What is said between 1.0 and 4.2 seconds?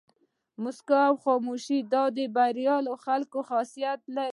او خاموشي دا د بریالي خلکو خاصیت